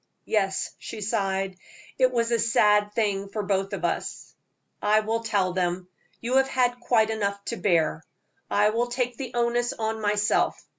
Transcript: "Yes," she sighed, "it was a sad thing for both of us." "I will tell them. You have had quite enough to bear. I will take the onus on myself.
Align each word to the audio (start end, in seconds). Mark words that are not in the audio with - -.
"Yes," 0.25 0.71
she 0.79 0.99
sighed, 0.99 1.57
"it 1.99 2.11
was 2.11 2.31
a 2.31 2.39
sad 2.39 2.91
thing 2.95 3.29
for 3.29 3.43
both 3.43 3.71
of 3.71 3.85
us." 3.85 4.33
"I 4.81 5.01
will 5.01 5.19
tell 5.21 5.53
them. 5.53 5.89
You 6.19 6.37
have 6.37 6.47
had 6.47 6.79
quite 6.79 7.11
enough 7.11 7.45
to 7.45 7.57
bear. 7.57 8.01
I 8.49 8.71
will 8.71 8.87
take 8.87 9.17
the 9.17 9.31
onus 9.35 9.73
on 9.73 10.01
myself. 10.01 10.59